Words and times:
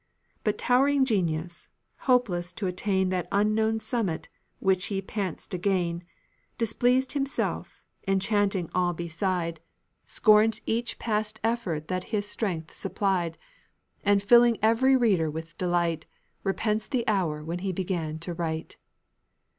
But 0.43 0.57
towering 0.57 1.05
Genius, 1.05 1.69
hopeless 2.09 2.51
to 2.53 2.65
attain 2.65 3.09
That 3.09 3.27
unknown 3.31 3.79
summit 3.81 4.29
which 4.57 4.87
he 4.87 4.99
pants 4.99 5.45
to 5.49 5.59
gain, 5.59 6.03
Displeased 6.57 7.11
himself, 7.11 7.83
enchanting 8.07 8.67
all 8.73 8.93
beside, 8.93 9.59
Scorns 10.07 10.59
each 10.65 10.97
past 10.97 11.39
effort 11.43 11.87
that 11.87 12.05
his 12.05 12.27
strength 12.27 12.71
supplied, 12.73 13.37
And 14.03 14.23
filling 14.23 14.57
every 14.59 14.95
reader 14.95 15.29
with 15.29 15.55
delight, 15.59 16.07
Repents 16.41 16.87
the 16.87 17.07
hour 17.07 17.43
when 17.43 17.59
he 17.59 17.71
began 17.71 18.17
to 18.21 18.33
write. 18.33 18.77